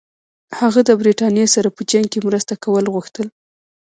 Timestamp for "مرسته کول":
2.27-2.85